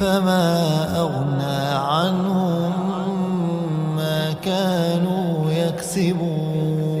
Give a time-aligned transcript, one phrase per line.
[0.00, 2.72] فما أغنى عنهم
[3.96, 7.00] ما كانوا يكسبون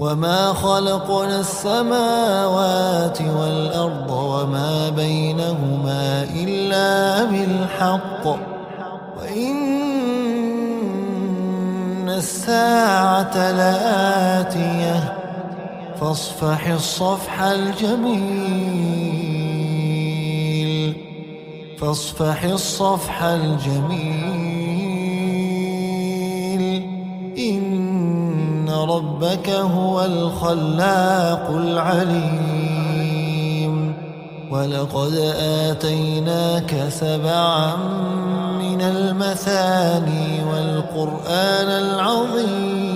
[0.00, 8.26] وما خلقنا السماوات والأرض وما بينهما إلا بالحق
[9.20, 9.58] وإن
[12.08, 15.14] الساعة لآتية
[16.00, 19.41] فاصفح الصفح الجميل
[21.82, 24.42] فاصفح الصفح الجميل.
[27.38, 32.72] إن ربك هو الخلاق العليم.
[34.50, 37.76] ولقد آتيناك سبعا
[38.58, 42.92] من المثاني والقرآن العظيم.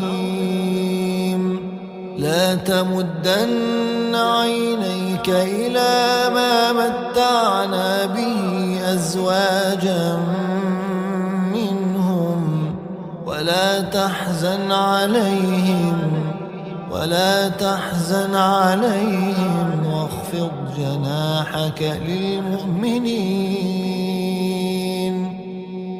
[2.18, 8.55] لا تمدن عينيك إلى ما متعنا به.
[8.94, 10.18] أزواجا
[11.52, 12.74] منهم
[13.26, 15.98] ولا تحزن عليهم
[16.90, 23.56] ولا تحزن عليهم واخفض جناحك للمؤمنين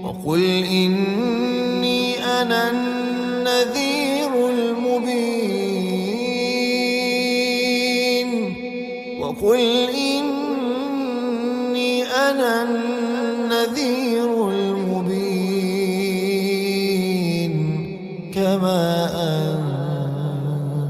[0.05, 5.57] وقل إني أنا النذير المبين
[9.21, 9.59] وقل
[9.89, 10.06] إني
[12.37, 15.47] أنا النذير المبين
[18.35, 19.09] كما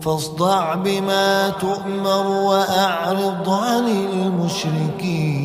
[0.00, 5.44] فاصدع بما تؤمر وأعرض عن المشركين.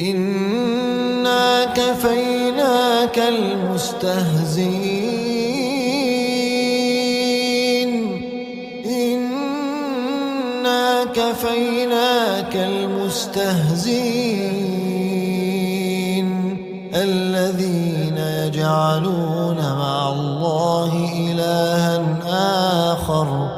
[0.00, 5.19] إنا كفيناك المستهزئين.
[13.30, 14.90] المستهزئين
[16.94, 22.02] الذين يجعلون مع الله إلها
[22.92, 23.48] آخر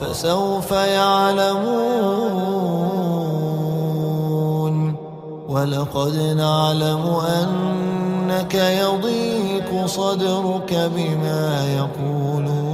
[0.00, 1.64] فسوف يعلمون
[5.48, 12.73] ولقد نعلم أنك يضيق صدرك بما يقولون